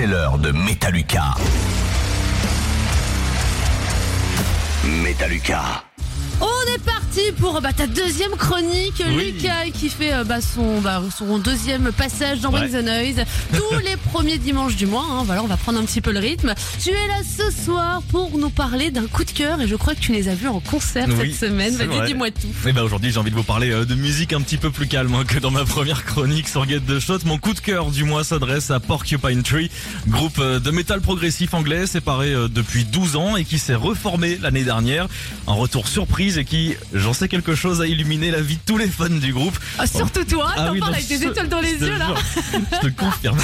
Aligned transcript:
C'est 0.00 0.06
l'heure 0.06 0.38
de 0.38 0.52
Metaluca. 0.52 1.34
Metaluca. 4.84 5.60
On 6.40 6.72
est 6.72 6.84
parti 6.84 7.07
pour 7.38 7.60
bah, 7.60 7.72
ta 7.72 7.86
deuxième 7.86 8.30
chronique, 8.32 9.02
Oui. 9.08 9.32
Lucas, 9.32 9.64
qui 9.72 9.88
fait 9.88 10.12
euh, 10.12 10.24
bah, 10.24 10.40
son, 10.40 10.80
bah, 10.80 11.02
son 11.16 11.38
deuxième 11.38 11.90
passage 11.92 12.40
dans 12.40 12.50
Bring 12.50 12.72
Ouais. 12.72 12.82
the 12.82 12.84
Noise 12.84 13.24
tous 13.52 13.78
les 13.84 13.96
premiers 13.96 14.38
dimanches 14.38 14.76
du 14.76 14.86
mois. 14.86 15.04
hein. 15.10 15.22
Voilà, 15.24 15.42
on 15.42 15.46
va 15.46 15.56
prendre 15.56 15.78
un 15.78 15.84
petit 15.84 16.00
peu 16.00 16.12
le 16.12 16.18
rythme. 16.18 16.54
Tu 16.82 16.90
es 16.90 17.06
là 17.08 17.20
ce 17.24 17.50
soir 17.64 18.02
pour 18.10 18.36
nous 18.38 18.50
parler 18.50 18.90
d'un 18.90 19.06
coup 19.06 19.24
de 19.24 19.30
cœur 19.30 19.60
et 19.60 19.66
je 19.68 19.74
crois 19.76 19.94
que 19.94 20.00
tu 20.00 20.12
les 20.12 20.28
as 20.28 20.34
vus 20.34 20.48
en 20.48 20.60
concert 20.60 21.06
Oui, 21.08 21.34
cette 21.38 21.50
semaine. 21.50 21.74
Vas-y, 21.74 22.06
dis-moi 22.08 22.30
tout. 22.30 22.68
Et 22.68 22.72
ben 22.72 22.82
aujourd'hui 22.82 23.10
j'ai 23.12 23.18
envie 23.18 23.30
de 23.30 23.36
vous 23.36 23.42
parler 23.42 23.70
euh, 23.70 23.84
de 23.84 23.94
musique 23.94 24.32
un 24.32 24.40
petit 24.40 24.56
peu 24.58 24.70
plus 24.70 24.86
calme 24.86 25.14
hein, 25.14 25.24
que 25.26 25.38
dans 25.38 25.50
ma 25.50 25.64
première 25.64 26.04
chronique 26.04 26.48
sur 26.48 26.68
Get 26.68 26.80
the 26.80 26.98
Shot. 27.00 27.18
Mon 27.24 27.38
coup 27.38 27.54
de 27.54 27.60
cœur 27.60 27.90
du 27.90 28.04
mois 28.04 28.24
s'adresse 28.24 28.70
à 28.70 28.80
Porcupine 28.80 29.42
Tree, 29.42 29.70
groupe 30.08 30.38
euh, 30.38 30.60
de 30.60 30.70
métal 30.70 31.00
progressif 31.00 31.54
anglais 31.54 31.86
séparé 31.86 32.32
depuis 32.50 32.84
12 32.84 33.16
ans 33.16 33.36
et 33.36 33.44
qui 33.44 33.58
s'est 33.58 33.74
reformé 33.74 34.38
l'année 34.40 34.64
dernière. 34.64 35.06
Un 35.46 35.52
retour 35.54 35.88
surprise 35.88 36.38
et 36.38 36.44
qui, 36.44 36.74
j'en 36.98 37.12
sais 37.12 37.28
quelque 37.28 37.54
chose, 37.54 37.80
a 37.80 37.86
illuminé 37.86 38.30
la 38.30 38.40
vie 38.40 38.56
de 38.56 38.60
tous 38.66 38.78
les 38.78 38.88
fans 38.88 39.08
du 39.08 39.32
groupe. 39.32 39.58
Ah, 39.78 39.86
surtout 39.86 40.24
toi, 40.24 40.52
Ah 40.56 40.66
t'en 40.66 40.72
oui, 40.72 40.80
parles 40.80 40.94
avec 40.94 41.08
des 41.08 41.22
étoiles 41.24 41.48
dans 41.48 41.60
les 41.60 41.72
yeux 41.74 41.96
là. 41.98 42.14
Je 42.82 42.88
te 42.88 42.94
confirme. 42.94 43.38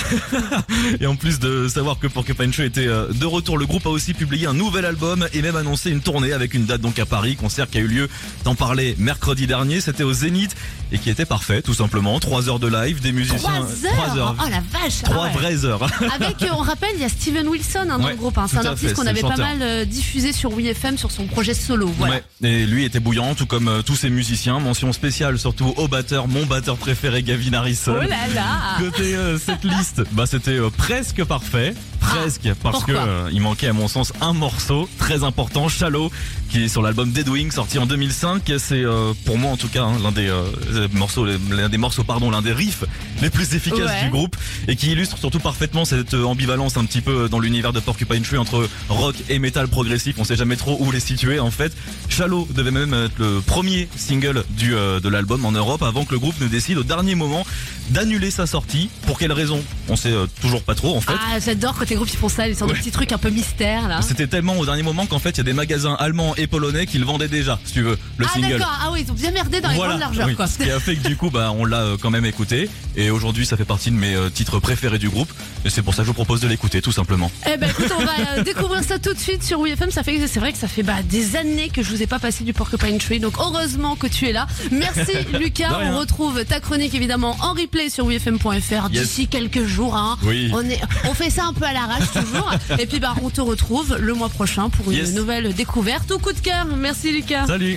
et 1.01 1.07
en 1.07 1.17
plus 1.17 1.39
de 1.39 1.69
savoir 1.69 1.99
que 1.99 2.07
Porcupine 2.07 2.51
Tree 2.51 2.67
était 2.67 2.87
euh, 2.87 3.09
de 3.13 3.27
retour, 3.27 3.59
le 3.59 3.67
groupe 3.67 3.87
a 3.87 3.91
aussi 3.91 4.15
publié 4.15 4.47
un 4.47 4.55
nouvel 4.55 4.85
album 4.85 5.27
et 5.33 5.43
même 5.43 5.57
annoncé 5.57 5.91
une 5.91 6.01
tournée 6.01 6.33
avec 6.33 6.55
une 6.55 6.65
date 6.67 6.81
donc 6.81 6.99
à 6.99 7.07
Paris, 7.07 7.37
concert 7.37 7.69
qui 7.69 7.79
a 7.79 7.81
eu 7.81 7.87
lieu, 7.87 8.09
t'en 8.45 8.55
parlais, 8.55 8.95
mercredi 8.99 9.47
dernier, 9.47 9.81
c'était 9.81 10.03
au 10.05 10.13
Zénith 10.13 10.55
et 10.93 10.99
qui 10.99 11.11
était 11.11 11.25
parfait 11.27 11.63
tout 11.63 11.75
simplement. 11.75 12.19
Trois 12.21 12.49
heures 12.49 12.59
de 12.59 12.69
live, 12.69 13.01
des 13.01 13.13
musiciens. 13.13 13.39
Trois 13.39 14.17
heures. 14.19 14.37
Oh 14.39 14.49
la 14.51 14.79
vache. 14.79 14.95
Ah 15.05 15.11
Trois 15.11 15.25
ouais. 15.27 15.33
vraies 15.33 15.65
heures. 15.65 15.83
Avec, 16.15 16.43
euh, 16.43 16.49
on 16.53 16.59
rappelle, 16.59 16.91
il 16.95 17.01
y 17.01 17.05
a 17.05 17.09
Steven 17.09 17.49
Wilson 17.49 17.81
hein, 17.91 17.99
dans 17.99 18.05
Ouais, 18.05 18.11
le 18.11 18.17
groupe. 18.17 18.37
hein. 18.39 18.47
C'est 18.49 18.59
un 18.59 18.65
à 18.65 18.71
artiste 18.71 18.95
qu'on 18.95 19.07
avait 19.07 19.21
pas 19.23 19.37
mal 19.37 19.59
euh, 19.63 19.85
diffusé 19.85 20.33
sur 20.33 20.51
WeFM 20.55 20.99
sur 20.99 21.11
son 21.11 21.27
projet 21.27 21.55
solo. 21.55 21.91
Voilà. 21.99 22.17
Ouais. 22.43 22.49
Et 22.49 22.67
lui 22.67 22.85
était 22.85 23.01
bouillant, 23.01 23.35
tout 23.35 23.44
comme 23.47 23.69
euh, 23.69 23.83
tous 23.83 23.97
ses 23.97 24.11
musiciens. 24.11 24.59
Mention 24.61 24.93
spéciale 24.93 25.39
surtout 25.39 25.75
au 25.77 25.89
batteur, 25.89 26.29
mon 26.29 26.47
batteur 26.47 26.77
préféré, 26.77 27.23
Gavin 27.23 27.53
Harrison. 27.53 27.97
Oh 27.97 28.03
là 28.03 28.27
là. 28.35 28.79
Côté 28.79 29.15
euh, 29.15 29.39
cette 29.39 29.65
liste, 29.65 30.03
bah 30.13 30.27
c'était 30.27 30.59
euh, 30.59 30.71
presque 30.71 31.25
parfait, 31.25 31.75
presque 32.09 32.49
parce 32.63 32.77
pourquoi 32.79 32.95
que 32.95 32.99
euh, 33.09 33.29
il 33.33 33.41
manquait 33.41 33.69
à 33.69 33.73
mon 33.73 33.89
sens 33.89 34.13
un 34.21 34.33
morceau 34.33 34.89
très 34.99 35.25
important, 35.25 35.69
Shallow, 35.69 36.11
qui 36.51 36.65
est 36.65 36.69
sur 36.69 36.83
l'album 36.83 37.11
Deadwing 37.11 37.51
sorti 37.51 37.79
en 37.79 37.87
2005. 37.87 38.53
C'est 38.59 38.85
euh, 38.85 39.13
pour 39.25 39.39
moi 39.39 39.51
en 39.53 39.57
tout 39.57 39.69
cas 39.69 39.85
hein, 39.85 39.97
l'un 40.03 40.13
des 40.13 40.29
euh, 40.29 40.89
morceaux, 40.93 41.27
l'un 41.27 41.69
des 41.69 41.79
morceaux 41.79 42.05
pardon, 42.05 42.31
l'un 42.31 42.43
des 42.43 42.53
riffs 42.53 42.85
les 43.23 43.31
plus 43.31 43.55
efficaces 43.55 43.81
Ouais. 43.85 44.05
du 44.05 44.11
groupe 44.11 44.37
et 44.69 44.77
qui 44.77 44.93
illustre 44.93 45.19
surtout 45.19 45.41
parfaitement 45.41 45.85
cette 45.85 46.15
euh, 46.15 46.25
ambivalence 46.25 46.77
un 46.77 46.85
petit 46.85 47.01
peu 47.01 47.29
dans 47.29 47.39
l'univers 47.39 47.73
de 47.73 47.81
Porcupine 47.81 48.23
Tree 48.23 48.39
entre 48.39 48.69
rock 48.89 49.15
et 49.29 49.39
metal 49.39 49.69
progressif. 49.69 50.17
On 50.19 50.25
sait 50.25 50.37
jamais 50.37 50.57
trop 50.57 50.77
où 50.81 50.91
les 50.91 51.01
situer 51.01 51.39
en 51.41 51.51
fait. 51.51 51.73
Shallow 52.09 52.47
devait 52.55 52.71
même 52.71 52.95
être 52.95 53.19
le 53.19 53.41
premier 53.41 53.89
single 53.97 54.45
du 54.51 54.75
euh, 54.75 55.01
de 55.01 55.09
l'album 55.09 55.45
en 55.45 55.53
Europe 55.53 55.83
avant 55.83 56.05
que 56.05 56.13
le 56.13 56.19
groupe 56.19 56.41
ne 56.41 56.47
décide 56.47 56.79
au 56.79 56.83
dernier 56.83 57.15
moment 57.15 57.45
d'annuler 57.91 58.31
sa 58.31 58.47
sortie. 58.47 58.89
Pour 59.07 59.19
quelle 59.19 59.33
raison? 59.33 59.63
On 59.89 59.97
sait 59.97 60.13
euh, 60.13 60.27
toujours 60.41 60.63
pas 60.63 60.75
trop 60.75 60.97
en 60.97 61.01
fait. 61.01 61.13
Ah, 61.15 61.39
j'adore 61.45 61.75
quand 61.79 61.91
les 61.95 61.97
groupes 61.97 62.11
ils 62.13 62.17
font 62.19 62.29
ça, 62.29 62.49
ils 62.49 62.57
sortent 62.57 62.71
de 62.71 62.75
Ouais. 62.75 62.81
petits 62.81 62.91
trucs 62.91 63.13
un 63.13 63.19
peu 63.19 63.31
mystères 63.31 63.87
là. 63.89 64.03
C'était 64.03 64.27
tellement 64.27 64.57
au 64.59 64.65
dernier 64.67 64.83
moment 64.83 65.07
qu'en 65.07 65.19
fait 65.21 65.31
il 65.31 65.37
y 65.39 65.41
a 65.41 65.45
des 65.45 65.53
magasins 65.53 65.95
allemands 65.95 66.35
et 66.37 66.47
polonais 66.49 66.87
qui 66.87 66.99
le 66.99 67.05
vendaient 67.05 67.29
déjà, 67.29 67.59
si 67.65 67.73
tu 67.75 67.83
veux, 67.83 67.97
le 68.17 68.27
ah 68.29 68.33
single. 68.33 68.59
d'accord, 68.59 68.79
ah 68.83 68.89
oui, 68.93 69.05
ils 69.07 69.11
ont 69.11 69.15
bien 69.15 69.31
merdé 69.31 69.61
dans 69.61 69.69
les 69.71 69.77
grandes 69.77 70.01
largeurs 70.01 70.27
oui. 70.27 70.35
quoi. 70.35 70.47
Ce 70.49 70.59
qui 70.59 70.71
a 70.71 70.81
fait 70.81 70.97
que 70.97 71.07
du 71.07 71.17
coup, 71.17 71.31
bah, 71.31 71.53
on 71.57 71.65
l'a 71.65 71.81
euh, 71.83 71.97
quand 72.01 72.11
même 72.11 72.25
écouté. 72.25 72.69
Et 72.97 73.11
aujourd'hui, 73.11 73.47
ça 73.47 73.57
fait 73.57 73.65
partie 73.65 73.91
de 73.91 73.97
mes 73.97 74.15
euh, 74.15 74.29
titres 74.31 74.59
préférés 74.61 74.99
du 74.99 75.09
groupe. 75.09 75.29
Et 75.65 75.71
c'est 75.71 75.83
pour 75.83 75.95
ça 75.95 75.99
que 75.99 76.05
je 76.05 76.09
vous 76.09 76.15
propose 76.15 76.41
de 76.41 76.49
l'écouter, 76.49 76.81
tout 76.83 76.93
simplement. 76.93 77.31
Eh 77.47 77.57
ben 77.57 77.69
écoute, 77.71 77.91
on 77.99 78.05
va 78.05 78.13
euh, 78.39 78.43
découvrir 78.43 78.83
ça 78.85 78.99
tout 78.99 79.13
de 79.15 79.19
suite 79.19 79.43
sur 79.43 79.61
WeFM. 79.61 79.91
Ça 79.91 80.03
fait, 80.03 80.25
c'est 80.27 80.41
vrai 80.41 80.53
que 80.53 80.59
ça 80.59 80.69
fait 80.69 80.83
bah, 80.83 81.03
des 81.09 81.37
années 81.37 81.69
que 81.71 81.83
je 81.83 81.91
vous 81.91 82.03
ai 82.03 82.07
pas 82.07 82.19
passé 82.19 82.45
du 82.45 82.53
Porcupine 82.53 82.99
Tree, 82.99 83.21
donc 83.21 83.35
heureusement 83.39 83.97
que 83.97 84.07
tu 84.07 84.29
es 84.29 84.33
là. 84.33 84.47
Merci 84.71 85.13
Lucas. 85.39 85.69
De. 85.71 85.75
On 85.93 85.99
retrouve 85.99 86.45
ta 86.45 86.61
chronique 86.61 86.95
évidemment 86.95 87.37
en 87.41 87.53
replay 87.55 87.89
sur 87.91 88.07
WeFM.fr 88.07 88.91
Yes. 88.91 88.91
d'ici 88.91 89.27
quelques 89.29 89.65
jours. 89.65 89.97
Hein. 89.97 90.19
Oui. 90.23 90.51
On 90.55 90.61
est, 90.69 90.81
on 91.09 91.15
fait 91.15 91.31
ça 91.31 91.45
un 91.45 91.53
peu 91.53 91.65
à 91.65 91.73
l'arrache 91.87 92.11
toujours. 92.13 92.51
Et 92.79 92.87
puis 92.87 93.01
bah 93.01 93.15
on 93.23 93.31
te 93.31 93.41
retrouve 93.41 93.97
le 94.01 94.15
mois 94.15 94.29
prochain 94.29 94.69
pour 94.71 94.91
une 94.91 94.99
Yes. 94.99 95.15
nouvelle 95.15 95.53
découverte 95.55 96.11
ou 96.11 96.19
coup 96.19 96.33
de 96.33 96.39
cœur. 96.41 96.67
Merci 96.77 97.13
Lucas. 97.13 97.47
Salut 97.47 97.73